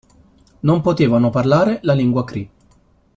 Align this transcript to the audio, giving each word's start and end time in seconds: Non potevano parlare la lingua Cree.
Non 0.61 0.81
potevano 0.81 1.29
parlare 1.29 1.77
la 1.83 1.93
lingua 1.93 2.23
Cree. 2.25 2.49